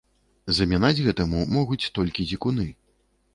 [0.59, 2.67] Замінаць гэтаму могуць толькі дзікуны.